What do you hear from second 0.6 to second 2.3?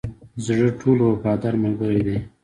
ټولو وفادار ملګری دی.